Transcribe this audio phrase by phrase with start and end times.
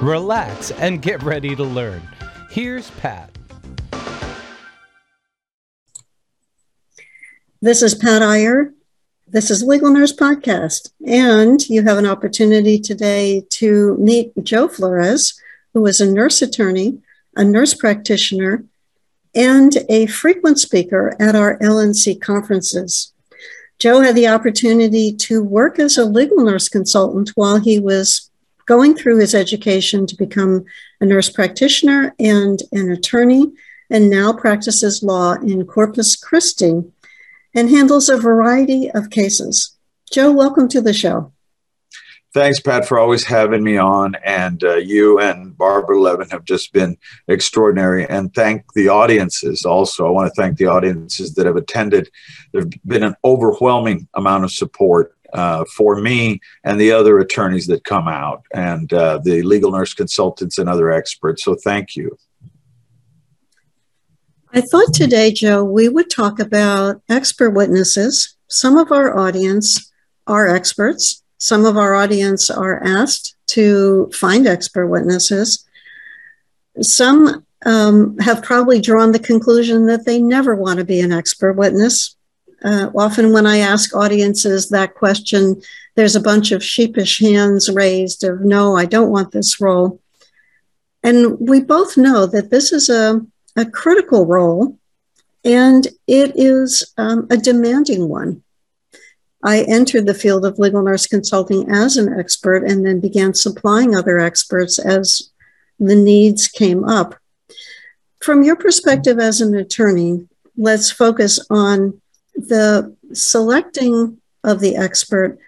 [0.00, 2.02] relax, and get ready to learn.
[2.50, 3.30] Here's Pat.
[7.60, 8.72] This is Pat Iyer.
[9.26, 10.92] This is Legal Nurse Podcast.
[11.06, 15.38] And you have an opportunity today to meet Joe Flores,
[15.74, 16.98] who is a nurse attorney,
[17.36, 18.64] a nurse practitioner,
[19.34, 23.12] and a frequent speaker at our LNC conferences.
[23.78, 28.27] Joe had the opportunity to work as a legal nurse consultant while he was
[28.68, 30.64] going through his education to become
[31.00, 33.50] a nurse practitioner and an attorney,
[33.90, 36.84] and now practices law in Corpus Christi
[37.54, 39.74] and handles a variety of cases.
[40.12, 41.32] Joe, welcome to the show.
[42.34, 44.14] Thanks, Pat, for always having me on.
[44.22, 48.06] And uh, you and Barbara Levin have just been extraordinary.
[48.06, 50.06] And thank the audiences also.
[50.06, 52.10] I want to thank the audiences that have attended.
[52.52, 57.66] There have been an overwhelming amount of support uh, for me and the other attorneys
[57.66, 61.44] that come out and uh, the legal nurse consultants and other experts.
[61.44, 62.16] So thank you.
[64.54, 68.36] I thought today, Joe, we would talk about expert witnesses.
[68.48, 69.92] Some of our audience
[70.26, 71.22] are experts.
[71.36, 75.66] Some of our audience are asked to find expert witnesses.
[76.80, 81.54] Some um, have probably drawn the conclusion that they never want to be an expert
[81.54, 82.16] witness
[82.64, 85.62] uh, often, when I ask audiences that question,
[85.94, 90.00] there's a bunch of sheepish hands raised of, no, I don't want this role.
[91.02, 93.20] And we both know that this is a,
[93.56, 94.78] a critical role
[95.44, 98.42] and it is um, a demanding one.
[99.44, 103.94] I entered the field of legal nurse consulting as an expert and then began supplying
[103.94, 105.30] other experts as
[105.78, 107.14] the needs came up.
[108.20, 110.26] From your perspective as an attorney,
[110.56, 112.00] let's focus on
[112.38, 115.38] the selecting of the expert,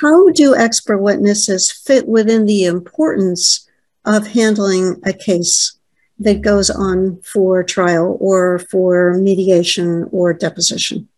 [0.00, 3.68] how do expert witnesses fit within the importance
[4.04, 5.78] of handling a case
[6.18, 11.08] that goes on for trial or for mediation or deposition?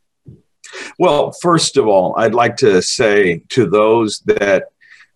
[0.99, 4.67] Well, first of all, I'd like to say to those that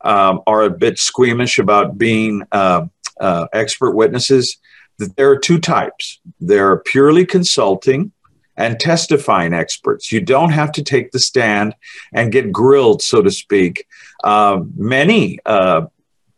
[0.01, 2.87] um, are a bit squeamish about being uh,
[3.21, 4.59] uh, expert witnesses
[4.99, 6.21] that there are two types.
[6.41, 8.13] There are purely consulting,
[8.57, 10.13] and testifying experts.
[10.13, 11.75] You don't have to take the stand
[12.13, 13.87] and get grilled, so to speak.
[14.23, 15.87] Uh, many uh,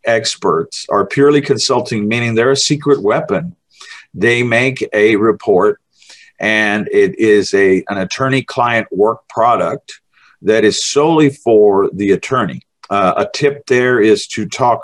[0.04, 3.54] experts are purely consulting, meaning they're a secret weapon.
[4.15, 5.81] They make a report,
[6.41, 10.00] and it is a an attorney client work product
[10.43, 12.62] that is solely for the attorney.
[12.88, 14.81] Uh, a tip there is to talk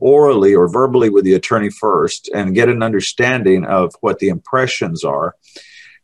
[0.00, 5.04] orally or verbally with the attorney first and get an understanding of what the impressions
[5.04, 5.36] are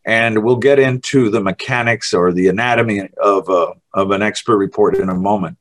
[0.04, 4.96] and we'll get into the mechanics or the anatomy of, a, of an expert report
[4.96, 5.58] in a moment.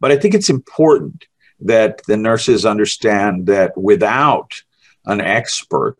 [0.00, 1.24] But I think it's important
[1.60, 4.52] that the nurses understand that without
[5.06, 5.96] an expert,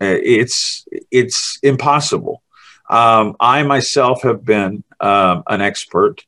[0.00, 2.42] uh, it's, it's impossible.
[2.90, 6.24] Um, I myself have been um, an expert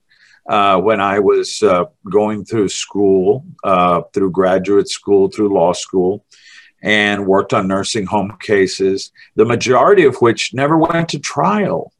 [0.48, 6.24] uh, when I was uh, going through school, uh, through graduate school, through law school
[6.82, 11.92] and worked on nursing home cases, the majority of which never went to trial.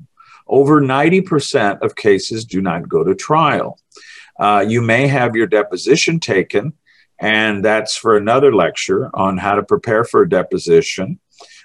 [0.47, 3.79] Over 90% of cases do not go to trial.
[4.39, 6.73] Uh, you may have your deposition taken,
[7.19, 11.21] and that's for another lecture on how to prepare for a deposition.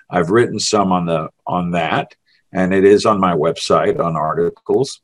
[0.09, 2.15] I've written some on the on that,
[2.51, 5.01] and it is on my website on articles.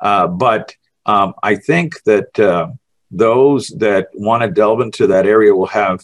[0.00, 0.74] Uh, but
[1.06, 2.68] um, I think that uh,
[3.10, 6.02] those that want to delve into that area will have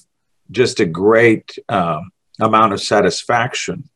[0.51, 2.11] just a great um,
[2.41, 3.89] amount of satisfaction.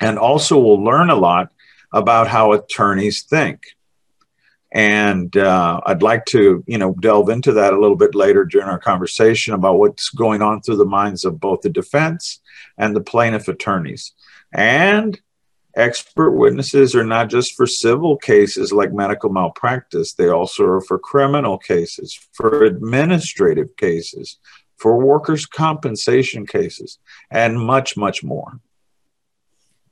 [0.00, 1.52] And also, we'll learn a lot
[1.92, 3.60] about how attorneys think.
[4.72, 8.68] And uh, I'd like to, you know, delve into that a little bit later during
[8.68, 12.40] our conversation about what's going on through the minds of both the defense
[12.78, 14.12] and the plaintiff attorneys.
[14.52, 15.20] And
[15.74, 20.98] expert witnesses are not just for civil cases like medical malpractice, they also are for
[20.98, 24.38] criminal cases, for administrative cases,
[24.80, 26.98] for workers' compensation cases,
[27.30, 28.58] and much, much more.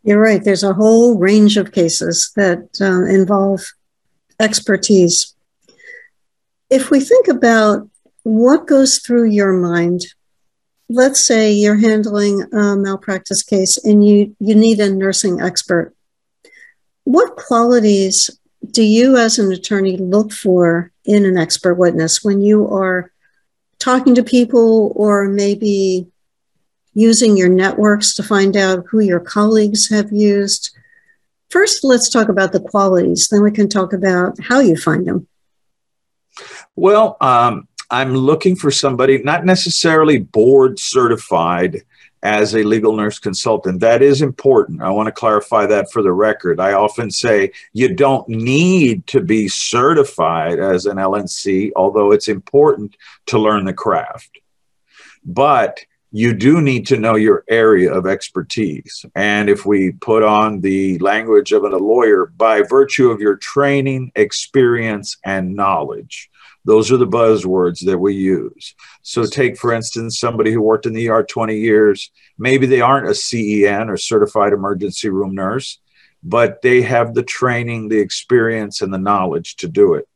[0.03, 0.43] You're right.
[0.43, 3.61] There's a whole range of cases that uh, involve
[4.41, 5.35] expertise.
[6.71, 7.89] If we think about
[8.23, 10.07] what goes through your mind
[10.89, 15.95] let's say you're handling a malpractice case and you, you need a nursing expert.
[17.05, 18.31] What qualities
[18.71, 23.13] do you, as an attorney, look for in an expert witness when you are
[23.79, 26.07] talking to people or maybe
[26.95, 30.77] using your networks to find out who your colleagues have used?
[31.51, 35.27] First, let's talk about the qualities, then we can talk about how you find them.
[36.77, 41.83] Well, um, I'm looking for somebody not necessarily board certified
[42.23, 43.81] as a legal nurse consultant.
[43.81, 44.83] That is important.
[44.83, 46.61] I want to clarify that for the record.
[46.61, 52.97] I often say you don't need to be certified as an LNC, although it's important
[53.27, 54.39] to learn the craft.
[55.25, 59.05] But you do need to know your area of expertise.
[59.15, 64.13] And if we put on the language of a lawyer, by virtue of your training,
[64.17, 66.31] experience, and knowledge,
[66.65, 68.75] those are the buzzwords that we use.
[69.03, 72.11] So, take for instance somebody who worked in the ER 20 years.
[72.39, 75.79] Maybe they aren't a CEN or certified emergency room nurse,
[76.23, 80.09] but they have the training, the experience, and the knowledge to do it.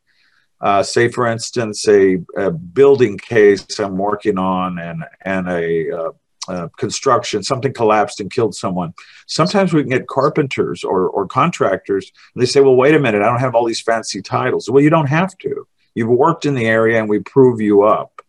[0.60, 6.10] Uh, say, for instance, a, a, building case I'm working on and, and a uh,
[6.48, 8.94] uh, construction, something collapsed and killed someone.
[9.26, 13.22] Sometimes we can get carpenters or, or contractors, and they say, Well, wait a minute,
[13.22, 14.70] I don't have all these fancy titles.
[14.70, 15.66] Well, you don't have to.
[15.94, 18.22] You've worked in the area and we prove you up.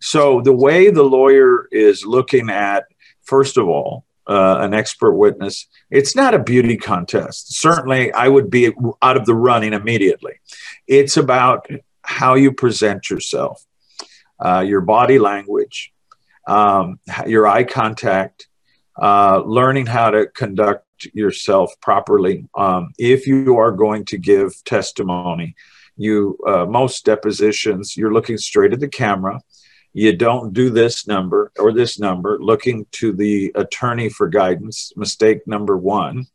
[0.00, 2.84] So, the way the lawyer is looking at,
[3.22, 7.54] first of all, uh, an expert witness, it's not a beauty contest.
[7.54, 8.72] Certainly, I would be
[9.02, 10.34] out of the running immediately.
[10.86, 11.68] It's about
[12.02, 13.64] how you present yourself,
[14.44, 15.92] uh, your body language,
[16.46, 18.48] um, your eye contact,
[19.00, 22.46] uh, learning how to conduct yourself properly.
[22.54, 25.54] Um, if you are going to give testimony,
[25.96, 29.40] you uh, most depositions you're looking straight at the camera.
[29.92, 35.46] You don't do this number or this number looking to the attorney for guidance mistake
[35.46, 36.26] number one.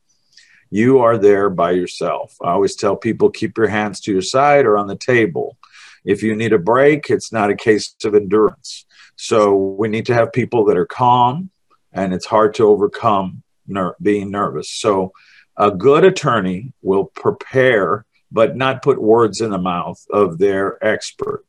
[0.69, 2.35] You are there by yourself.
[2.41, 5.57] I always tell people keep your hands to your side or on the table.
[6.05, 8.85] If you need a break it's not a case of endurance.
[9.17, 11.49] So we need to have people that are calm
[11.91, 14.71] and it's hard to overcome ner- being nervous.
[14.71, 15.11] So
[15.57, 21.45] a good attorney will prepare but not put words in the mouth of their expert.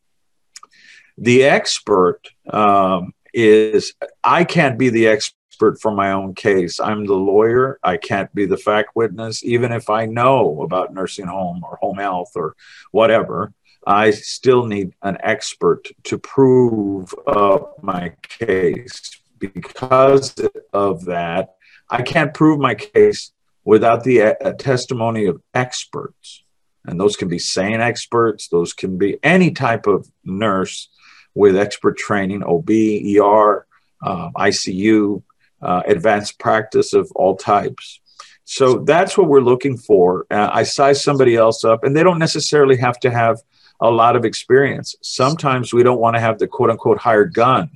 [1.18, 3.94] The expert um, is,
[4.24, 6.80] I can't be the expert for my own case.
[6.80, 7.78] I'm the lawyer.
[7.82, 11.98] I can't be the fact witness, even if I know about nursing home or home
[11.98, 12.56] health or
[12.90, 13.52] whatever.
[13.86, 19.20] I still need an expert to prove up my case.
[19.38, 20.34] Because
[20.72, 21.54] of that,
[21.88, 23.32] I can't prove my case
[23.64, 26.42] without the uh, testimony of experts
[26.86, 30.88] and those can be SANE experts, those can be any type of nurse
[31.34, 33.66] with expert training, OB, ER,
[34.02, 35.22] uh, ICU,
[35.62, 38.00] uh, advanced practice of all types.
[38.44, 40.26] So that's what we're looking for.
[40.30, 43.38] Uh, I size somebody else up, and they don't necessarily have to have
[43.80, 44.96] a lot of experience.
[45.02, 47.70] Sometimes we don't want to have the quote unquote hired gun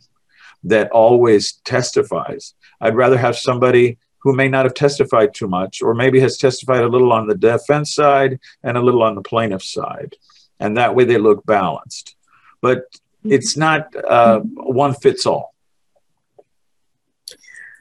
[0.64, 2.54] that always testifies.
[2.80, 6.80] I'd rather have somebody who may not have testified too much, or maybe has testified
[6.80, 10.16] a little on the defense side and a little on the plaintiff side.
[10.58, 12.16] And that way they look balanced.
[12.62, 12.84] But
[13.22, 15.54] it's not uh, one fits all.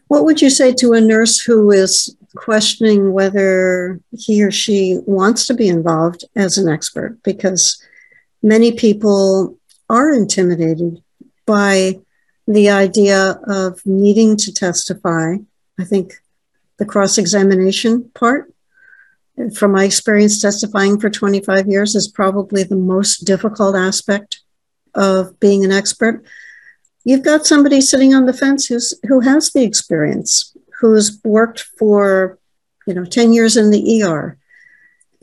[0.09, 5.47] What would you say to a nurse who is questioning whether he or she wants
[5.47, 7.17] to be involved as an expert?
[7.23, 7.81] Because
[8.41, 9.57] many people
[9.89, 11.01] are intimidated
[11.45, 11.99] by
[12.47, 15.35] the idea of needing to testify.
[15.79, 16.21] I think
[16.77, 18.53] the cross examination part.
[19.55, 24.41] From my experience testifying for 25 years, is probably the most difficult aspect
[24.93, 26.23] of being an expert.
[27.03, 32.37] You've got somebody sitting on the fence who's who has the experience, who's worked for,
[32.85, 34.37] you know, 10 years in the ER.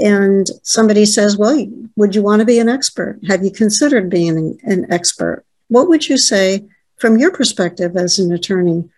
[0.01, 1.67] And somebody says, Well,
[1.97, 3.21] would you want to be an expert?
[3.29, 5.45] Have you considered being an, an expert?
[5.69, 6.65] What would you say
[6.97, 8.89] from your perspective as an attorney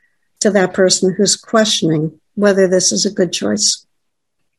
[0.41, 3.87] to that person who's questioning whether this is a good choice?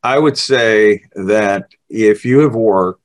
[0.03, 2.99] I would say that if you have worked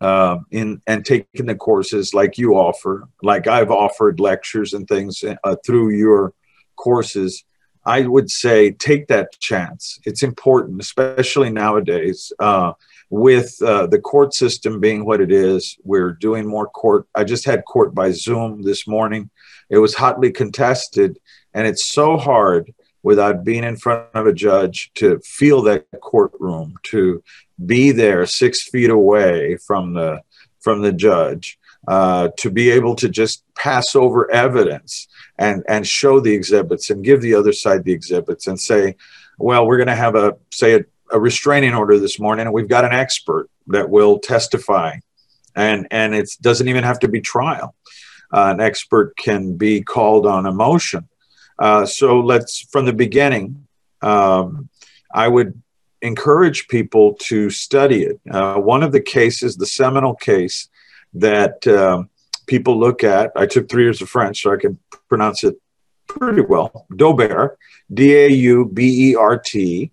[0.00, 5.24] uh, in and taken the courses like you offer, like I've offered lectures and things
[5.24, 6.32] uh, through your
[6.76, 7.44] courses,
[7.84, 9.98] I would say take that chance.
[10.04, 12.32] It's important, especially nowadays.
[12.38, 12.72] Uh,
[13.10, 17.08] with uh, the court system being what it is, we're doing more court.
[17.14, 19.30] I just had court by Zoom this morning.
[19.70, 21.18] It was hotly contested,
[21.54, 22.72] and it's so hard
[23.02, 27.22] without being in front of a judge to feel that courtroom, to
[27.64, 30.20] be there six feet away from the
[30.60, 31.58] from the judge.
[31.86, 35.06] uh, to be able to just pass over evidence
[35.38, 38.96] and, and show the exhibits and give the other side the exhibits and say,
[39.38, 40.80] well, we're going to have a, say, a,
[41.12, 44.96] a restraining order this morning, and we've got an expert that will testify.
[45.54, 47.74] And, and it doesn't even have to be trial.
[48.32, 51.08] Uh, an expert can be called on emotion.
[51.58, 53.66] Uh, so let's, from the beginning,
[54.02, 54.68] um,
[55.12, 55.60] I would
[56.02, 58.20] encourage people to study it.
[58.30, 60.68] Uh, one of the cases, the seminal case
[61.14, 62.10] that um,
[62.46, 65.56] people look at, I took three years of French, so I can pronounce it
[66.06, 66.86] pretty well.
[66.92, 67.56] Daubert,
[67.92, 69.90] D A U B E R T,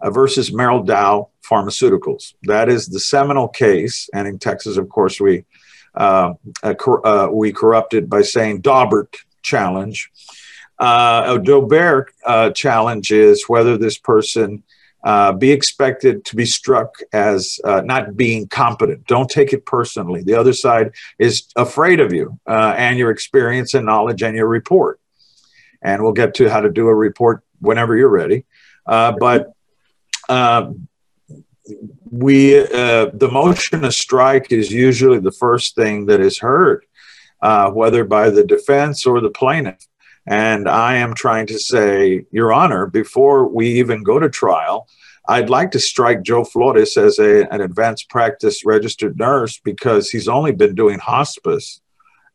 [0.00, 2.34] uh, versus Merrell Dow Pharmaceuticals.
[2.42, 4.08] That is the seminal case.
[4.12, 5.44] And in Texas, of course, we
[5.94, 10.10] uh, uh, uh we corrupted by saying Daubert challenge.
[10.78, 14.62] Uh, a Daubert uh, challenge is whether this person
[15.04, 19.06] uh, be expected to be struck as uh, not being competent.
[19.06, 20.22] Don't take it personally.
[20.22, 24.48] The other side is afraid of you uh, and your experience and knowledge and your
[24.48, 25.00] report.
[25.82, 28.44] And we'll get to how to do a report whenever you're ready.
[28.86, 29.52] Uh, but
[32.10, 36.84] we, the motion to strike is usually the first thing that is heard,
[37.40, 39.86] whether by the defense or the plaintiff.
[40.28, 44.86] And I am trying to say, Your Honor, before we even go to trial,
[45.26, 50.28] I'd like to strike Joe Flores as a, an advanced practice registered nurse because he's
[50.28, 51.80] only been doing hospice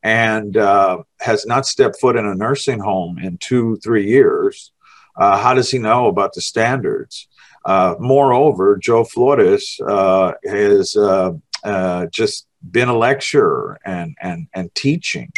[0.01, 4.71] and uh, has not stepped foot in a nursing home in two, three years.
[5.15, 7.27] Uh, how does he know about the standards?
[7.63, 11.33] Uh, moreover, Joe Flores uh, has uh,
[11.63, 15.31] uh, just been a lecturer and, and, and teaching.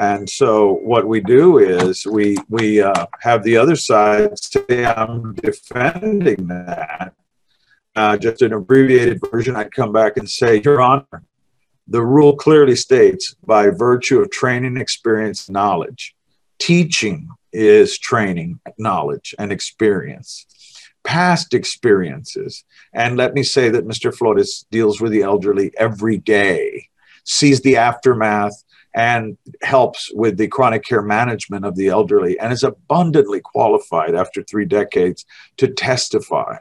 [0.00, 5.34] And so what we do is we we uh, have the other side say, "I'm
[5.34, 7.12] defending that."
[7.94, 11.22] Uh, just an abbreviated version, I'd come back and say, "Your Honor,
[11.86, 16.14] the rule clearly states, by virtue of training, experience, knowledge,
[16.58, 20.46] teaching is training, knowledge, and experience."
[21.04, 22.64] Past experiences.
[22.94, 24.14] And let me say that Mr.
[24.14, 26.88] Flores deals with the elderly every day,
[27.24, 32.64] sees the aftermath, and helps with the chronic care management of the elderly and is
[32.64, 35.24] abundantly qualified after three decades
[35.56, 36.56] to testify.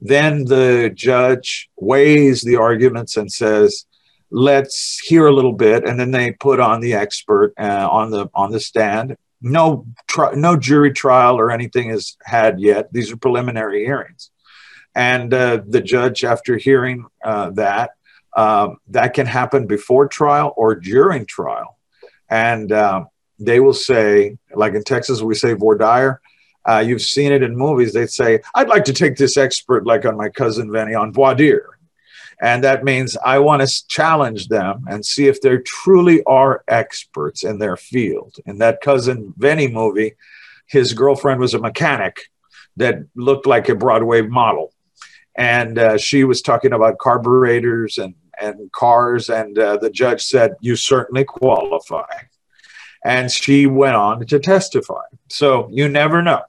[0.00, 3.86] Then the judge weighs the arguments and says,
[4.30, 8.28] let's hear a little bit and then they put on the expert uh, on the
[8.34, 13.16] on the stand no tri- no jury trial or anything is had yet these are
[13.16, 14.30] preliminary hearings
[14.96, 17.92] and uh, the judge after hearing uh, that
[18.36, 21.73] um, that can happen before trial or during trial.
[22.34, 23.04] And uh,
[23.38, 26.20] they will say, like in Texas, we say voir dire.
[26.68, 27.92] Uh, you've seen it in movies.
[27.92, 31.36] They say, I'd like to take this expert, like on my cousin Vinny, on voir
[31.36, 31.78] dire.
[32.40, 37.44] And that means I want to challenge them and see if they truly are experts
[37.44, 38.34] in their field.
[38.46, 40.14] In that cousin Vinny movie,
[40.66, 42.16] his girlfriend was a mechanic
[42.78, 44.72] that looked like a Broadway model.
[45.36, 49.28] And uh, she was talking about carburetors and and cars.
[49.28, 52.06] And uh, the judge said, You certainly qualify.
[53.04, 55.02] And she went on to testify.
[55.28, 56.42] So you never know.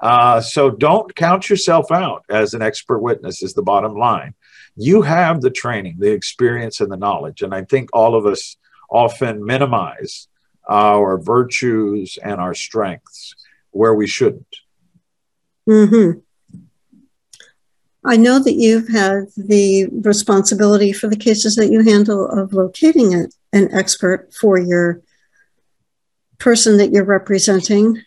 [0.00, 4.34] Uh, so don't count yourself out as an expert witness, is the bottom line.
[4.76, 7.42] You have the training, the experience, and the knowledge.
[7.42, 8.56] And I think all of us
[8.90, 10.28] often minimize
[10.68, 13.34] our virtues and our strengths
[13.70, 14.56] where we shouldn't.
[15.68, 16.20] Mm-hmm.
[18.08, 23.14] I know that you've had the responsibility for the cases that you handle of locating
[23.14, 25.02] a, an expert for your
[26.38, 28.02] person that you're representing.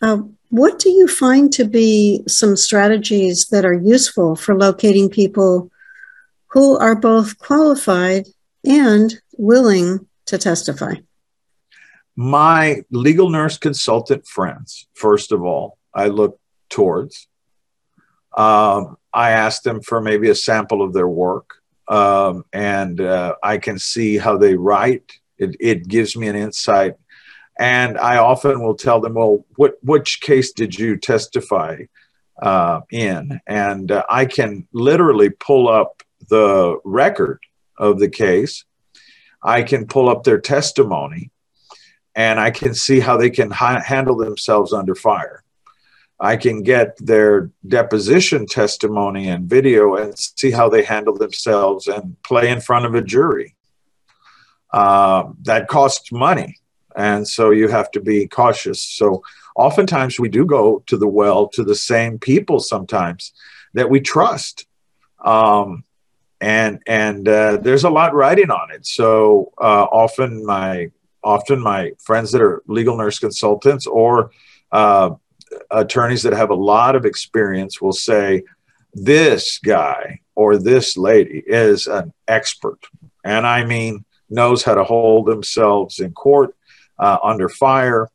[0.00, 0.18] Uh,
[0.50, 5.68] what do you find to be some strategies that are useful for locating people
[6.48, 8.26] who are both qualified
[8.64, 10.94] and willing to testify?
[12.14, 16.38] My legal nurse consultant friends, first of all, I look
[16.68, 17.26] towards.
[18.36, 21.54] Um, I ask them for maybe a sample of their work,
[21.88, 25.18] um, and uh, I can see how they write.
[25.38, 26.96] It, it gives me an insight,
[27.58, 31.84] and I often will tell them, "Well, what which case did you testify
[32.40, 37.40] uh, in?" And uh, I can literally pull up the record
[37.76, 38.64] of the case.
[39.42, 41.30] I can pull up their testimony,
[42.14, 45.42] and I can see how they can ha- handle themselves under fire.
[46.20, 52.22] I can get their deposition testimony and video and see how they handle themselves and
[52.22, 53.56] play in front of a jury.
[54.72, 56.56] Uh, that costs money.
[56.94, 58.82] And so you have to be cautious.
[58.82, 59.22] So
[59.56, 63.32] oftentimes we do go to the well to the same people sometimes
[63.74, 64.66] that we trust.
[65.24, 65.84] Um,
[66.40, 68.86] and and uh, there's a lot riding on it.
[68.86, 70.90] So uh, often my
[71.22, 74.30] often my friends that are legal nurse consultants or
[74.72, 75.10] uh,
[75.70, 78.42] attorneys that have a lot of experience will say
[78.94, 82.78] this guy or this lady is an expert,
[83.24, 86.54] and I mean knows how to hold themselves in court
[86.98, 88.08] uh, under fire.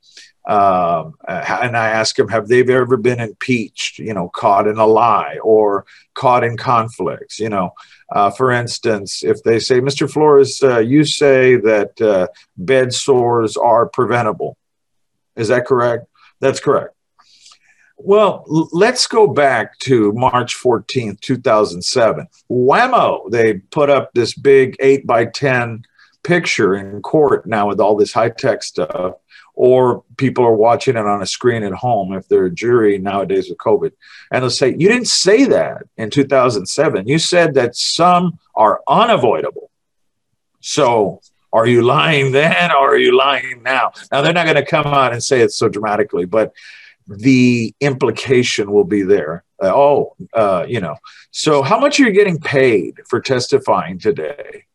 [0.48, 4.86] Um, and I ask them, have they ever been impeached, you know, caught in a
[4.86, 7.40] lie or caught in conflicts?
[7.40, 7.72] You know,
[8.12, 10.10] uh, for instance, if they say, Mr.
[10.10, 12.28] Flores, uh, you say that uh,
[12.58, 14.58] bed sores are preventable.
[15.36, 16.06] Is that correct?
[16.40, 16.95] That's correct.
[17.98, 22.28] Well, let's go back to March 14th, 2007.
[22.50, 25.84] Whammo, they put up this big 8 by 10
[26.24, 29.16] picture in court now with all this high tech stuff
[29.56, 33.50] or people are watching it on a screen at home if they're a jury nowadays
[33.50, 33.92] with COVID.
[34.32, 37.08] And they'll say, You didn't say that in 2007.
[37.08, 39.72] You said that some are unavoidable.
[40.60, 41.22] So
[41.54, 43.94] are you lying then or are you lying now?
[44.12, 46.54] Now, they're not going to come out and say it so dramatically, but
[47.08, 49.44] the implication will be there.
[49.62, 50.96] Uh, oh, uh, you know.
[51.32, 54.66] So, how much are you getting paid for testifying today?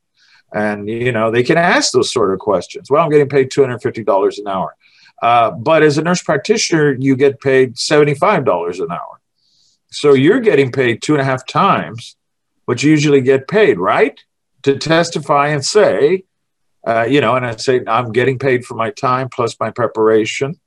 [0.52, 2.90] And, you know, they can ask those sort of questions.
[2.90, 4.76] Well, I'm getting paid $250 an hour.
[5.22, 9.20] Uh, but as a nurse practitioner, you get paid $75 an hour.
[9.92, 12.16] So you're getting paid two and a half times
[12.64, 14.18] what you usually get paid, right?
[14.62, 16.24] To testify and say,
[16.86, 20.58] uh, you know, and I say, I'm getting paid for my time plus my preparation.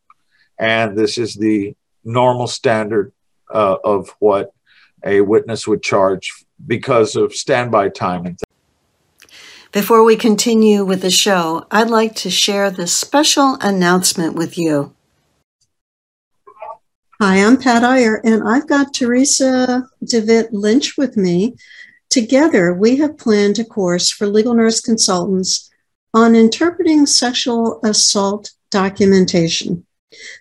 [0.60, 3.12] And this is the normal standard
[3.53, 4.51] uh, of what
[5.03, 6.31] a witness would charge
[6.65, 8.39] because of standby time and
[9.74, 14.93] before we continue with the show, I'd like to share this special announcement with you.
[17.19, 21.55] Hi, I'm Pat Iyer, and I've got Teresa DeVitt Lynch with me.
[22.12, 25.72] Together, we have planned a course for legal nurse consultants
[26.13, 29.88] on interpreting sexual assault documentation.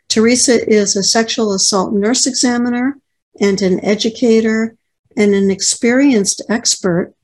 [0.08, 2.98] Teresa is a sexual assault nurse examiner
[3.40, 4.76] and an educator
[5.16, 7.14] and an experienced expert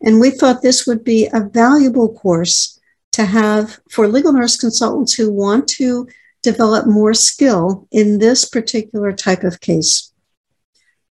[0.00, 2.78] and we thought this would be a valuable course
[3.12, 6.08] to have for legal nurse consultants who want to
[6.42, 10.12] develop more skill in this particular type of case.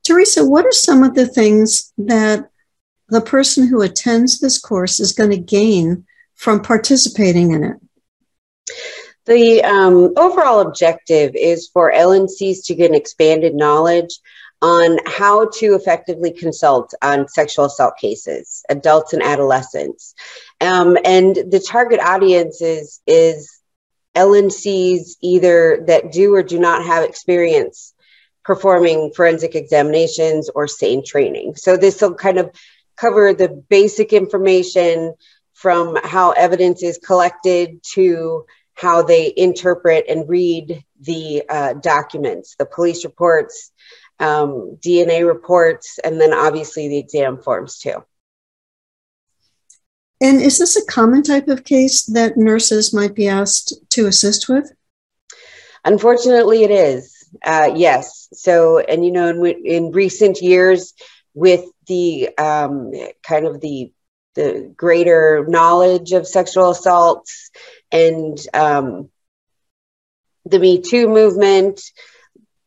[0.02, 2.48] Teresa, what are some of the things that
[3.08, 7.76] the person who attends this course is going to gain from participating in it?
[9.30, 14.18] The um, overall objective is for LNCs to get an expanded knowledge
[14.60, 20.16] on how to effectively consult on sexual assault cases, adults and adolescents.
[20.60, 23.60] Um, and the target audience is, is
[24.16, 27.94] LNCs either that do or do not have experience
[28.44, 31.54] performing forensic examinations or SANE training.
[31.54, 32.50] So this will kind of
[32.96, 35.14] cover the basic information
[35.54, 38.44] from how evidence is collected to
[38.80, 43.72] how they interpret and read the uh, documents, the police reports,
[44.18, 48.02] um, DNA reports, and then obviously the exam forms too.
[50.22, 54.48] And is this a common type of case that nurses might be asked to assist
[54.48, 54.72] with?
[55.84, 57.28] Unfortunately, it is.
[57.44, 58.28] Uh, yes.
[58.32, 60.94] So, and you know, in, in recent years,
[61.34, 63.92] with the um, kind of the
[64.34, 67.50] the greater knowledge of sexual assaults
[67.90, 69.08] and um,
[70.44, 71.80] the Me Too movement,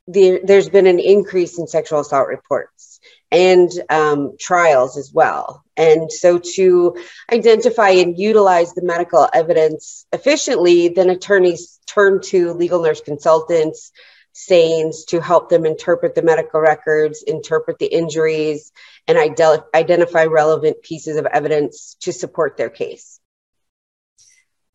[0.08, 3.00] the, there's been an increase in sexual assault reports
[3.32, 5.64] and um, trials as well.
[5.76, 6.98] And so, to
[7.32, 13.92] identify and utilize the medical evidence efficiently, then attorneys turn to legal nurse consultants,
[14.34, 18.72] SANEs to help them interpret the medical records, interpret the injuries,
[19.08, 23.20] and ide- identify relevant pieces of evidence to support their case.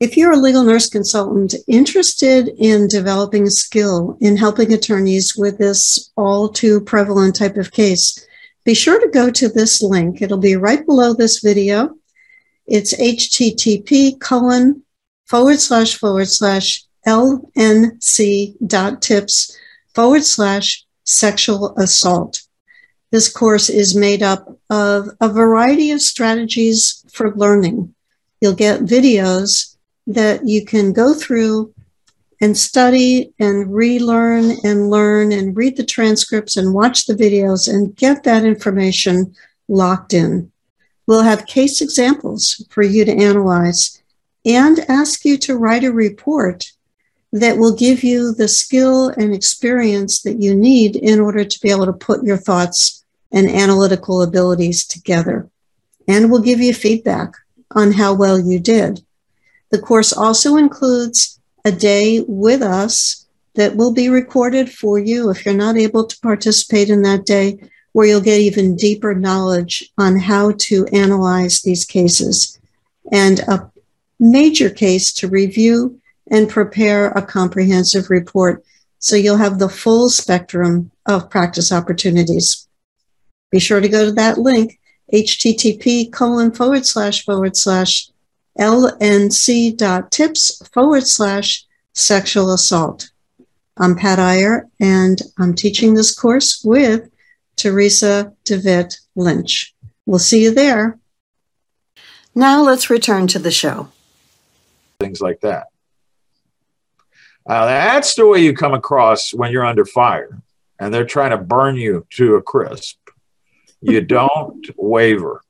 [0.01, 5.59] If you're a legal nurse consultant interested in developing a skill in helping attorneys with
[5.59, 8.25] this all too prevalent type of case,
[8.65, 10.23] be sure to go to this link.
[10.23, 11.97] It'll be right below this video.
[12.67, 14.85] It's http colon
[15.27, 19.57] forward slash forward slash lnc dot tips
[19.95, 22.43] forward slash sexual assault.
[23.11, 27.95] This course is made up of a variety of strategies for learning.
[28.41, 31.75] You'll get videos that you can go through
[32.41, 37.97] and study and relearn and learn and read the transcripts and watch the videos and
[37.97, 39.35] get that information
[39.69, 40.53] locked in.
[41.07, 44.03] We'll have case examples for you to analyze
[44.45, 46.73] and ask you to write a report
[47.33, 51.71] that will give you the skill and experience that you need in order to be
[51.71, 55.49] able to put your thoughts and analytical abilities together.
[56.09, 57.35] and will give you feedback
[57.73, 59.05] on how well you did.
[59.71, 65.45] The course also includes a day with us that will be recorded for you if
[65.45, 67.59] you're not able to participate in that day,
[67.93, 72.59] where you'll get even deeper knowledge on how to analyze these cases
[73.13, 73.71] and a
[74.19, 75.98] major case to review
[76.31, 78.65] and prepare a comprehensive report
[78.99, 82.69] so you'll have the full spectrum of practice opportunities.
[83.51, 84.79] Be sure to go to that link,
[85.13, 88.11] http colon forward slash forward slash
[88.59, 91.65] lnc.tips forward slash
[91.95, 93.11] sexual assault.
[93.77, 97.09] I'm Pat Iyer, and I'm teaching this course with
[97.57, 99.75] Teresa DeVitt Lynch.
[100.05, 100.99] We'll see you there.
[102.35, 103.89] Now let's return to the show.
[105.01, 105.68] Things like that.
[107.49, 110.43] Uh, that's the way you come across when you're under fire
[110.79, 112.99] and they're trying to burn you to a crisp.
[113.81, 115.43] You don't waver.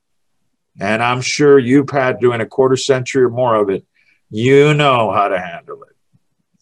[0.79, 3.85] And I'm sure you, Pat, doing a quarter century or more of it,
[4.29, 5.95] you know how to handle it.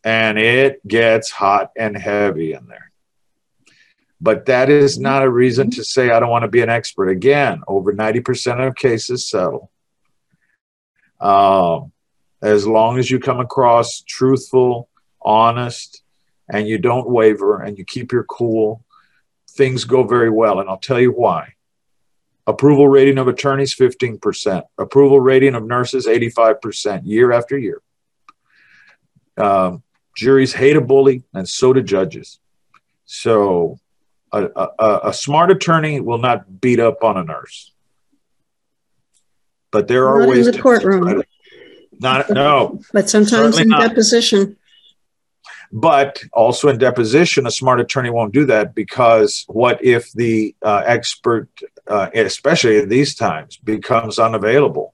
[0.04, 2.91] And it gets hot and heavy in there.
[4.19, 7.10] But that is not a reason to say I don't want to be an expert.
[7.10, 9.69] Again, over 90% of cases settle.
[11.19, 11.91] Um,
[12.41, 14.89] as long as you come across truthful,
[15.28, 16.02] honest,
[16.50, 18.84] and you don't waver and you keep your cool,
[19.52, 20.60] things go very well.
[20.60, 21.54] And I'll tell you why.
[22.48, 24.63] Approval rating of attorneys, 15%.
[24.78, 27.82] Approval rating of nurses, 85% year after year.
[29.36, 29.84] Um,
[30.16, 32.40] juries hate a bully, and so do judges.
[33.06, 33.80] So
[34.32, 37.72] a, a, a, smart attorney will not beat up on a nurse.
[39.72, 41.24] But there are not ways in the courtroom.
[42.00, 42.82] Not no.
[42.94, 43.88] But sometimes in not.
[43.88, 44.57] deposition.
[45.71, 50.84] But also in deposition, a smart attorney won't do that because what if the uh,
[50.86, 51.49] expert,
[51.88, 54.93] uh, especially in these times, becomes unavailable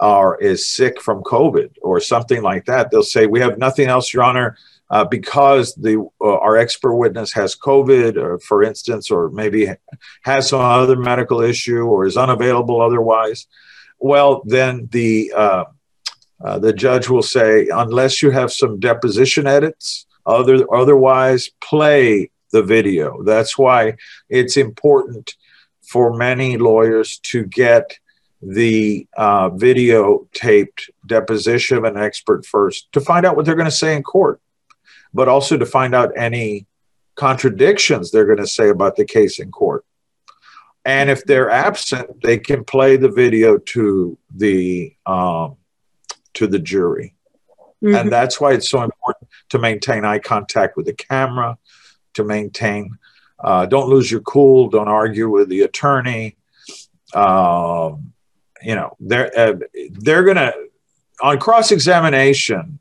[0.00, 2.90] or is sick from COVID or something like that?
[2.90, 4.56] They'll say, We have nothing else, Your Honor.
[4.90, 9.66] Uh, because the uh, our expert witness has COVID, or for instance, or maybe
[10.22, 13.46] has some other medical issue, or is unavailable otherwise,
[13.98, 15.64] well, then the uh,
[16.44, 22.62] uh, the judge will say, unless you have some deposition edits, other otherwise play the
[22.62, 23.22] video.
[23.22, 23.96] That's why
[24.28, 25.34] it's important
[25.82, 27.98] for many lawyers to get
[28.40, 33.66] the uh, video taped deposition of an expert first to find out what they're going
[33.66, 34.40] to say in court,
[35.14, 36.66] but also to find out any
[37.14, 39.84] contradictions they're going to say about the case in court.
[40.84, 45.56] And if they're absent, they can play the video to the um,
[46.42, 47.14] to the jury.
[47.82, 47.94] Mm-hmm.
[47.94, 51.58] And that's why it's so important to maintain eye contact with the camera,
[52.14, 52.98] to maintain,
[53.42, 56.36] uh, don't lose your cool, don't argue with the attorney.
[57.14, 58.12] Um,
[58.62, 59.54] you know, they're, uh,
[59.90, 60.54] they're going to,
[61.20, 62.78] on cross examination,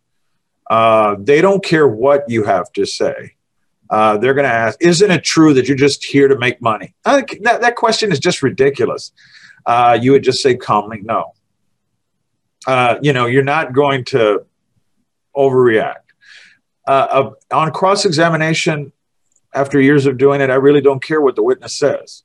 [0.69, 3.36] uh, they don't care what you have to say.
[3.89, 6.93] Uh, they're going to ask, isn't it true that you're just here to make money?
[7.04, 9.12] that, that question is just ridiculous.
[9.65, 11.34] Uh, you would just say calmly, no.
[12.67, 14.45] Uh, you know, you're not going to
[15.36, 15.95] overreact.
[16.88, 18.91] Uh, uh, on cross examination,
[19.54, 22.24] after years of doing it, I really don't care what the witness says.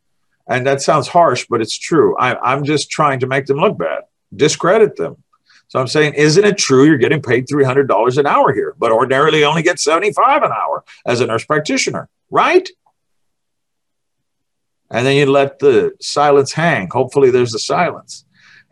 [0.48, 2.16] And that sounds harsh, but it's true.
[2.18, 5.22] I, I'm just trying to make them look bad, discredit them.
[5.68, 9.42] So I'm saying, isn't it true you're getting paid $300 an hour here, but ordinarily
[9.42, 12.68] only get 75 an hour as a nurse practitioner, right?
[14.90, 16.88] And then you let the silence hang.
[16.92, 18.25] Hopefully there's a silence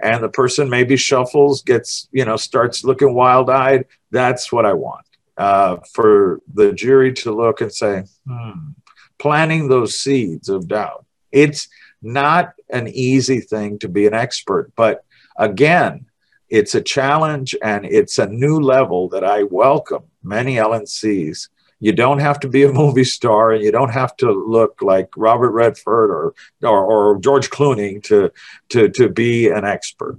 [0.04, 3.86] and the person maybe shuffles, gets, you know, starts looking wild eyed.
[4.10, 5.06] That's what I want
[5.38, 8.72] uh, for the jury to look and say, hmm,
[9.18, 11.06] planting those seeds of doubt.
[11.32, 11.68] It's
[12.02, 15.06] not an easy thing to be an expert, but
[15.38, 16.04] again,
[16.50, 21.48] it's a challenge and it's a new level that I welcome many LNCs
[21.84, 25.10] you don't have to be a movie star and you don't have to look like
[25.16, 28.32] Robert Redford or, or, or George Clooney to,
[28.70, 30.18] to, to be an expert.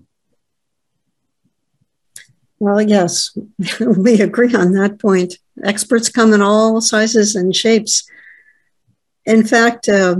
[2.60, 3.36] Well, yes,
[3.80, 5.40] we agree on that point.
[5.64, 8.08] Experts come in all sizes and shapes.
[9.26, 10.18] In fact, uh,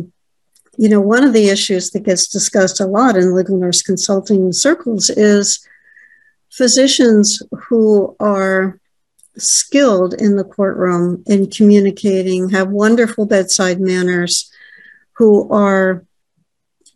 [0.78, 4.52] you know, one of the issues that gets discussed a lot in legal nurse consulting
[4.52, 5.66] circles is
[6.50, 8.80] physicians who are
[9.38, 14.52] skilled in the courtroom in communicating, have wonderful bedside manners,
[15.14, 16.06] who are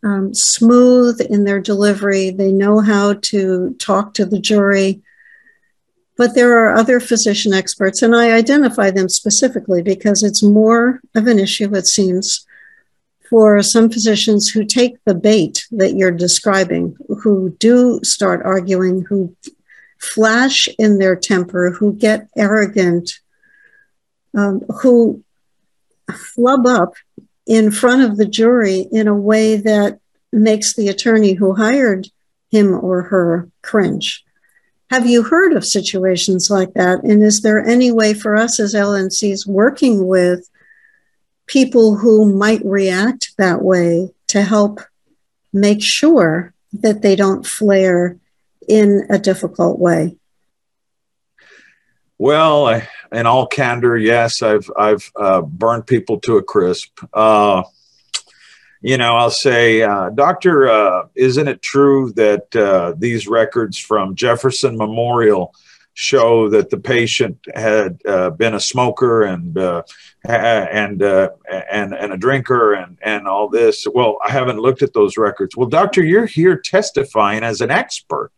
[0.04, 2.32] um, smooth in their delivery.
[2.32, 5.02] They know how to talk to the jury.
[6.18, 11.28] But there are other physician experts, and I identify them specifically because it's more of
[11.28, 12.46] an issue, it seems,
[13.30, 19.34] for some physicians who take the bait that you're describing, who do start arguing, who
[20.00, 23.20] flash in their temper, who get arrogant,
[24.36, 25.24] um, who
[26.14, 26.94] flub up
[27.46, 30.00] in front of the jury in a way that
[30.32, 32.08] makes the attorney who hired
[32.52, 34.24] him or her cringe.
[34.90, 37.04] Have you heard of situations like that?
[37.04, 40.50] And is there any way for us as LNCs working with
[41.46, 44.80] people who might react that way to help
[45.52, 48.18] make sure that they don't flare
[48.70, 50.16] in a difficult way?
[52.18, 57.00] Well, I, in all candor, yes, I've I've uh, burned people to a crisp.
[57.14, 57.64] Uh,
[58.82, 64.16] you know, I'll say, uh, Doctor, uh, isn't it true that uh, these records from
[64.16, 65.54] Jefferson Memorial
[65.94, 69.58] show that the patient had uh, been a smoker and
[70.26, 73.88] and and and a drinker and and all this?
[73.94, 75.56] Well, I haven't looked at those records.
[75.56, 78.32] Well, doctor, you're here testifying as an expert.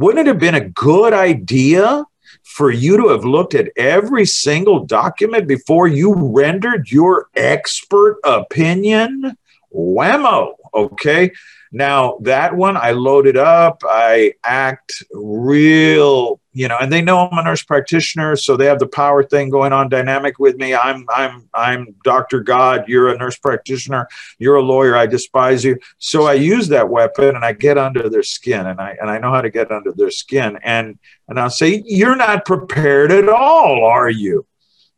[0.00, 2.06] Wouldn't it have been a good idea
[2.42, 9.36] for you to have looked at every single document before you rendered your expert opinion?
[9.70, 10.54] Whammo.
[10.72, 11.32] Okay.
[11.70, 13.82] Now, that one I loaded up.
[13.86, 18.80] I act real, you know, and they know I'm a nurse practitioner, so they have
[18.80, 20.74] the power thing going on dynamic with me.
[20.74, 22.40] I'm I'm I'm Dr.
[22.40, 24.08] God, you're a nurse practitioner,
[24.38, 25.78] you're a lawyer, I despise you.
[25.98, 29.18] So I use that weapon and I get under their skin and I and I
[29.18, 33.28] know how to get under their skin and and I'll say, "You're not prepared at
[33.28, 34.44] all, are you?"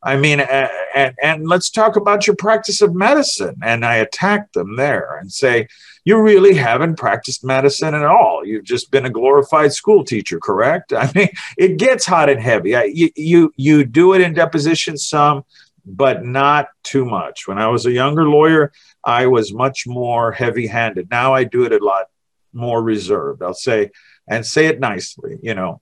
[0.05, 3.57] I mean, and, and let's talk about your practice of medicine.
[3.63, 5.69] And I attack them there and say,
[6.05, 8.45] you really haven't practiced medicine at all.
[8.45, 10.93] You've just been a glorified school teacher, correct?
[10.97, 12.75] I mean, it gets hot and heavy.
[12.75, 15.45] I, you, you, you do it in deposition some,
[15.85, 17.47] but not too much.
[17.47, 18.73] When I was a younger lawyer,
[19.05, 21.11] I was much more heavy handed.
[21.11, 22.07] Now I do it a lot
[22.53, 23.43] more reserved.
[23.43, 23.91] I'll say,
[24.29, 25.82] and say it nicely, you know.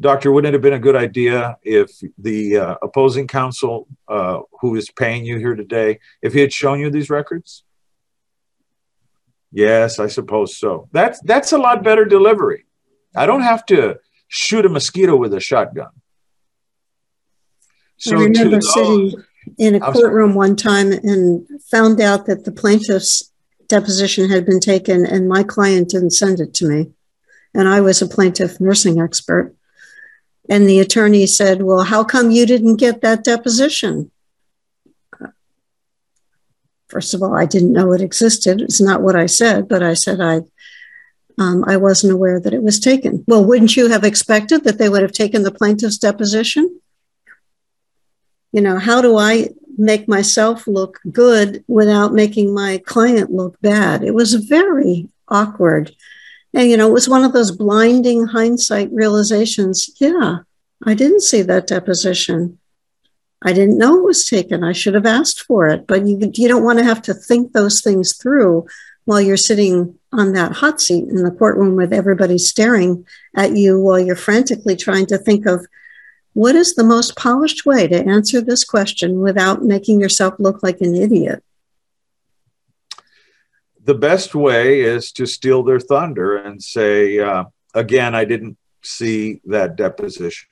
[0.00, 4.74] Doctor, wouldn't it have been a good idea if the uh, opposing counsel uh, who
[4.74, 7.64] is paying you here today, if he had shown you these records?
[9.52, 10.88] Yes, I suppose so.
[10.92, 12.64] That's that's a lot better delivery.
[13.14, 15.90] I don't have to shoot a mosquito with a shotgun.
[17.96, 19.24] So I remember those, sitting
[19.58, 23.32] in a courtroom one time and found out that the plaintiff's
[23.66, 26.92] deposition had been taken and my client didn't send it to me.
[27.52, 29.54] And I was a plaintiff nursing expert.
[30.50, 34.10] And the attorney said, Well, how come you didn't get that deposition?
[36.90, 38.60] first of all, I didn't know it existed.
[38.60, 40.42] It's not what I said, but I said I
[41.38, 43.24] um, I wasn't aware that it was taken.
[43.26, 46.80] Well, wouldn't you have expected that they would have taken the plaintiff's deposition?
[48.52, 54.02] You know, how do I make myself look good without making my client look bad?
[54.04, 55.96] It was very awkward.
[56.54, 59.90] And, you know, it was one of those blinding hindsight realizations.
[60.00, 60.38] Yeah,
[60.84, 62.58] I didn't see that deposition.
[63.42, 64.62] I didn't know it was taken.
[64.62, 65.86] I should have asked for it.
[65.86, 68.66] But you, you don't want to have to think those things through
[69.04, 73.80] while you're sitting on that hot seat in the courtroom with everybody staring at you
[73.80, 75.66] while you're frantically trying to think of
[76.32, 80.80] what is the most polished way to answer this question without making yourself look like
[80.80, 81.42] an idiot?
[83.82, 89.40] The best way is to steal their thunder and say, uh, again, I didn't see
[89.46, 90.48] that deposition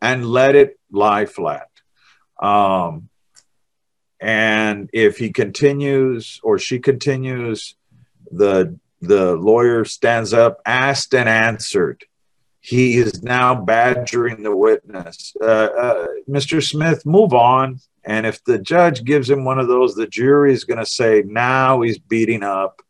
[0.00, 1.68] and let it lie flat.
[2.40, 3.08] Um,
[4.20, 7.76] and if he continues or she continues,
[8.30, 12.04] the the lawyer stands up, asked and answered.
[12.60, 15.36] He is now badgering the witness.
[15.40, 16.66] Uh, uh, Mr.
[16.66, 17.78] Smith, move on.
[18.06, 21.24] And if the judge gives him one of those, the jury is going to say,
[21.26, 22.80] now he's beating up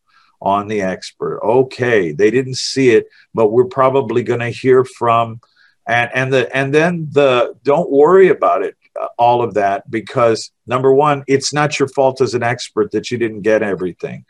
[0.43, 1.41] on the expert.
[1.43, 5.41] Okay, they didn't see it, but we're probably going to hear from
[5.87, 10.51] and and the and then the don't worry about it uh, all of that because
[10.67, 14.25] number one it's not your fault as an expert that you didn't get everything.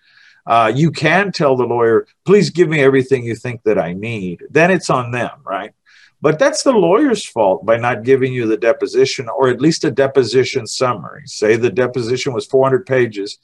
[0.46, 4.42] Uh, you can tell the lawyer please give me everything you think that i need.
[4.50, 5.72] Then it's on them right
[6.20, 9.90] but that's the lawyer's fault by not giving you the deposition or at least a
[9.90, 13.38] deposition summary say the deposition was 400 pages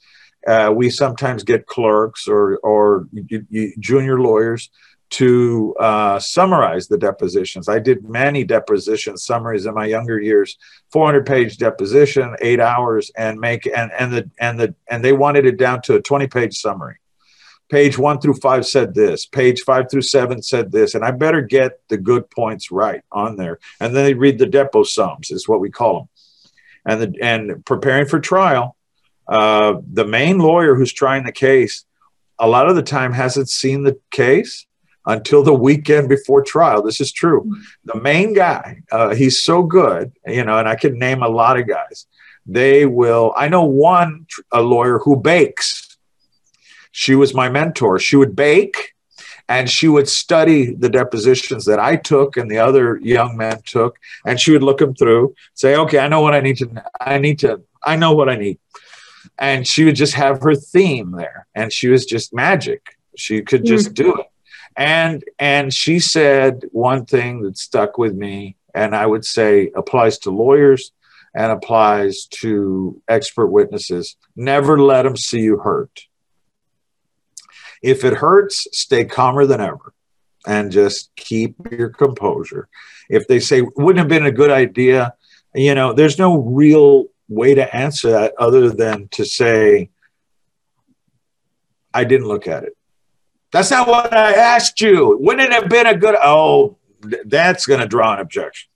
[0.47, 3.07] uh, we sometimes get clerks or or
[3.79, 4.69] junior lawyers
[5.13, 7.69] to uh, summarize the depositions.
[7.69, 10.57] I did many deposition summaries in my younger years,
[10.91, 15.45] 400 page deposition, eight hours, and make and and the and the and they wanted
[15.45, 16.95] it down to a 20 page summary.
[17.73, 19.25] Page one through five said this.
[19.25, 23.35] Page five through seven said this, and I better get the good points right on
[23.35, 23.57] there.
[23.79, 26.09] And then they read the depo sums, is what we call them.
[26.85, 28.77] And the and preparing for trial,
[29.27, 31.83] uh, the main lawyer who's trying the case
[32.37, 34.67] a lot of the time hasn't seen the case
[35.07, 36.83] until the weekend before trial.
[36.83, 37.55] This is true.
[37.85, 41.59] The main guy, uh, he's so good, you know, and I can name a lot
[41.59, 42.05] of guys.
[42.45, 43.33] They will.
[43.35, 45.92] I know one a lawyer who bakes.
[46.93, 47.99] She was my mentor.
[47.99, 48.93] She would bake
[49.49, 53.97] and she would study the depositions that I took and the other young men took,
[54.25, 56.83] and she would look them through, say, "Okay, I know what I need to.
[57.01, 57.61] I need to.
[57.83, 58.59] I know what I need."
[59.39, 62.95] And she would just have her theme there, and she was just magic.
[63.17, 64.11] She could just mm-hmm.
[64.11, 64.27] do it.
[64.77, 70.19] And and she said one thing that stuck with me, and I would say applies
[70.19, 70.91] to lawyers
[71.35, 74.15] and applies to expert witnesses.
[74.35, 76.07] Never let them see you hurt
[77.83, 79.93] if it hurts, stay calmer than ever
[80.47, 82.69] and just keep your composure.
[83.09, 85.13] If they say, wouldn't have been a good idea,
[85.53, 89.89] you know, there's no real way to answer that other than to say,
[91.93, 92.75] I didn't look at it.
[93.51, 95.17] That's not what I asked you.
[95.19, 96.15] Wouldn't it have been a good?
[96.15, 96.77] Oh,
[97.25, 98.69] that's going to draw an objection.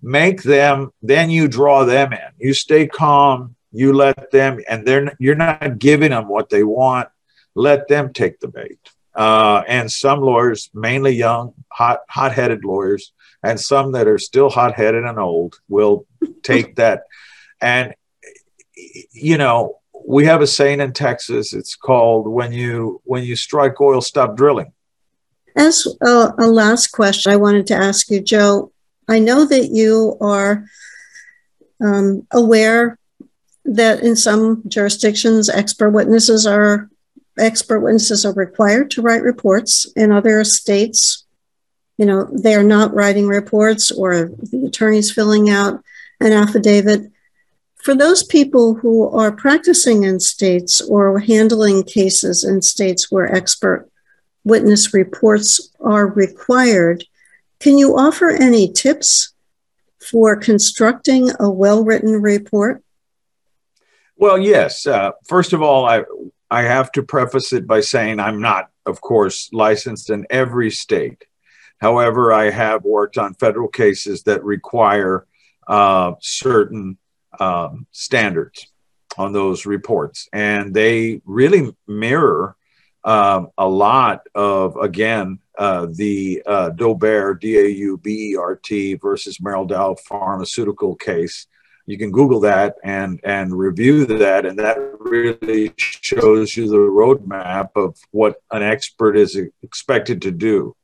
[0.00, 2.30] Make them, then you draw them in.
[2.38, 3.56] You stay calm.
[3.70, 7.08] You let them, and they're you're not giving them what they want
[7.58, 8.78] let them take the bait.
[9.14, 15.04] Uh, and some lawyers, mainly young, hot, hot-headed lawyers, and some that are still hot-headed
[15.04, 16.06] and old, will
[16.42, 17.02] take that.
[17.60, 17.94] And
[19.12, 21.52] you know, we have a saying in Texas.
[21.52, 24.72] It's called "When you when you strike oil, stop drilling."
[25.56, 28.70] As a, a last question, I wanted to ask you, Joe.
[29.08, 30.64] I know that you are
[31.82, 32.98] um, aware
[33.64, 36.88] that in some jurisdictions, expert witnesses are
[37.38, 39.86] expert witnesses are required to write reports.
[39.96, 41.26] In other states,
[41.96, 45.82] you know, they are not writing reports or the attorney's filling out
[46.20, 47.10] an affidavit.
[47.76, 53.88] For those people who are practicing in states or handling cases in states where expert
[54.44, 57.04] witness reports are required,
[57.60, 59.32] can you offer any tips
[59.98, 62.82] for constructing a well written report?
[64.16, 64.86] Well, yes.
[64.86, 66.04] Uh, first of all, I
[66.50, 71.24] I have to preface it by saying I'm not, of course, licensed in every state.
[71.78, 75.26] However, I have worked on federal cases that require
[75.66, 76.98] uh, certain
[77.38, 78.66] um, standards
[79.16, 82.56] on those reports, and they really mirror
[83.04, 88.56] um, a lot of, again, uh, the uh, Daubert, D A U B E R
[88.56, 91.46] T versus Merrell Dow pharmaceutical case
[91.88, 97.70] you can Google that and and review that, and that really shows you the roadmap
[97.76, 100.76] of what an expert is expected to do.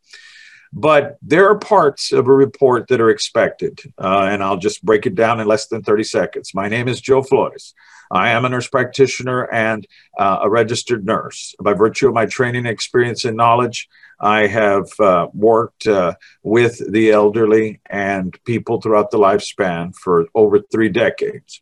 [0.72, 5.04] But there are parts of a report that are expected, uh, and I'll just break
[5.04, 6.54] it down in less than 30 seconds.
[6.54, 7.74] My name is Joe Flores.
[8.10, 9.86] I am a nurse practitioner and
[10.18, 11.54] uh, a registered nurse.
[11.60, 13.90] By virtue of my training, experience, and knowledge,
[14.20, 20.60] I have uh, worked uh, with the elderly and people throughout the lifespan for over
[20.60, 21.60] three decades.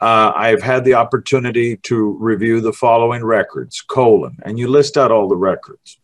[0.00, 5.12] Uh, I've had the opportunity to review the following records, colon, and you list out
[5.12, 5.98] all the records.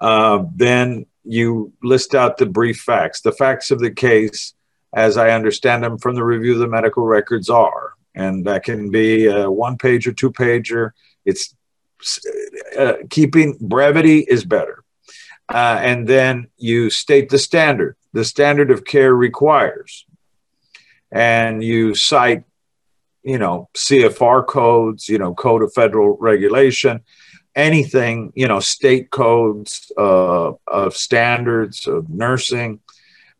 [0.00, 3.20] Uh, then you list out the brief facts.
[3.20, 4.54] The facts of the case,
[4.94, 8.90] as I understand them from the review of the medical records, are, and that can
[8.90, 10.90] be a one page or two pager.
[11.24, 11.54] It's
[12.78, 14.84] uh, keeping brevity is better.
[15.48, 20.04] Uh, and then you state the standard, the standard of care requires.
[21.10, 22.44] And you cite,
[23.22, 27.00] you know, CFR codes, you know, Code of Federal Regulation,
[27.54, 32.80] anything, you know, state codes uh, of standards of nursing.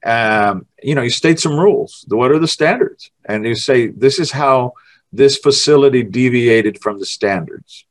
[0.05, 2.05] Um, you know, you state some rules.
[2.09, 3.11] What are the standards?
[3.25, 4.73] And you say, this is how
[5.13, 7.85] this facility deviated from the standards.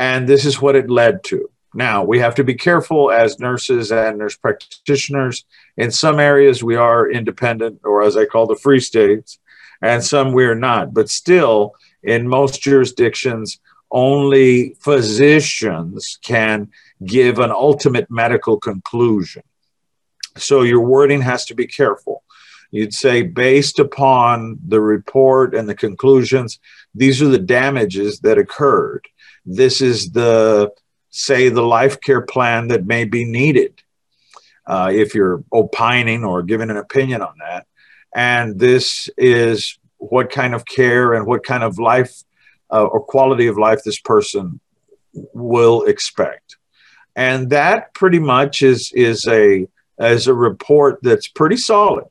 [0.00, 1.50] And this is what it led to.
[1.74, 5.44] Now, we have to be careful as nurses and nurse practitioners.
[5.76, 9.38] In some areas, we are independent, or as I call the free states,
[9.82, 10.94] and some we're not.
[10.94, 16.70] But still, in most jurisdictions, only physicians can
[17.04, 19.42] give an ultimate medical conclusion.
[20.38, 22.24] So your wording has to be careful.
[22.70, 26.58] You'd say, based upon the report and the conclusions,
[26.94, 29.06] these are the damages that occurred
[29.44, 30.72] this is the
[31.10, 33.82] say the life care plan that may be needed
[34.66, 37.66] uh, if you're opining or giving an opinion on that.
[38.14, 42.22] And this is what kind of care and what kind of life
[42.72, 44.60] uh, or quality of life this person
[45.12, 46.56] will expect.
[47.16, 49.66] And that pretty much is is a
[49.98, 52.06] as a report that's pretty solid.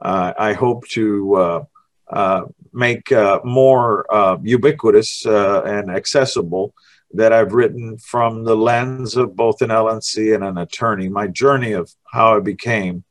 [0.00, 1.64] uh, I hope to uh,
[2.08, 4.06] uh, make uh, more
[4.42, 6.74] ubiquitous and accessible
[7.12, 11.72] that I've written from the lens of both an LNC and an attorney, my journey
[11.72, 13.04] of how I became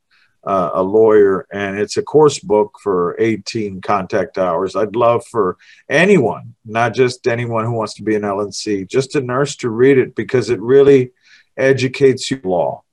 [0.44, 4.76] uh, a lawyer, and it's a course book for 18 contact hours.
[4.76, 5.58] I'd love for
[5.90, 9.98] anyone, not just anyone who wants to be an LNC, just a nurse to read
[9.98, 11.12] it because it really
[11.58, 12.84] educates you law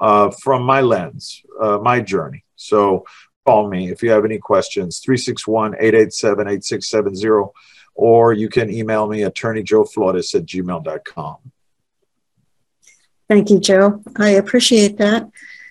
[0.00, 2.44] uh, from my lens, uh, my journey.
[2.56, 3.04] So
[3.46, 7.52] call me if you have any questions, 361 887 8670,
[7.94, 11.36] or you can email me attorney Joe attorneyjoeflores at gmail.com.
[13.28, 14.02] Thank you, Joe.
[14.16, 15.30] I appreciate that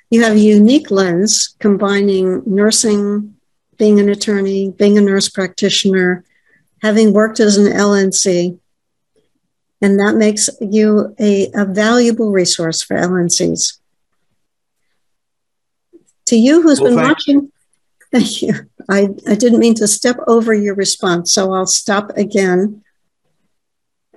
[0.09, 3.36] you have a unique lens combining nursing,
[3.78, 6.24] being an attorney, being a nurse practitioner,
[6.82, 8.59] having worked as an LNC.
[9.82, 13.80] And that makes you a, a valuable resource for LNCs.
[16.28, 17.51] To you who's well, been thank watching,
[18.11, 18.53] thank you.
[18.89, 22.84] I, I didn't mean to step over your response, so I'll stop again.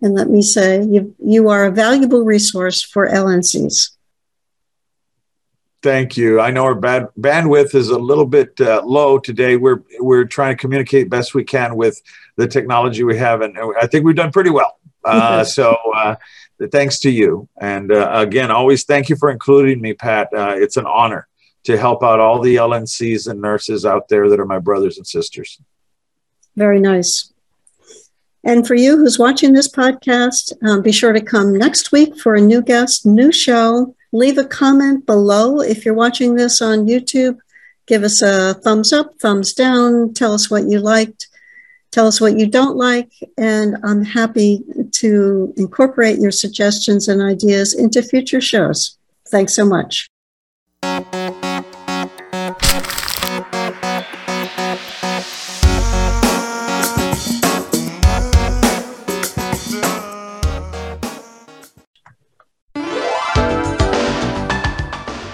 [0.03, 3.91] And let me say, you, you are a valuable resource for LNCs.
[5.83, 6.41] Thank you.
[6.41, 9.57] I know our bad bandwidth is a little bit uh, low today.
[9.57, 12.03] We're we're trying to communicate best we can with
[12.37, 14.79] the technology we have, and I think we've done pretty well.
[15.05, 16.17] Uh, so uh,
[16.73, 20.29] thanks to you, and uh, again, always thank you for including me, Pat.
[20.37, 21.29] Uh, it's an honor
[21.67, 25.07] to help out all the LNCs and nurses out there that are my brothers and
[25.07, 25.61] sisters.
[26.57, 27.33] Very nice.
[28.45, 32.37] And for you who's watching this podcast, um, be sure to come next week for
[32.37, 37.39] a new guest, new show leave a comment below if you're watching this on YouTube.
[37.87, 40.15] Give us a thumbs up, thumbs down.
[40.15, 41.29] Tell us what you liked.
[41.91, 43.13] Tell us what you don't like.
[43.39, 44.63] And I'm happy
[44.93, 48.99] to incorporate your suggestions and ideas into future shows.
[49.29, 50.09] Thanks so much.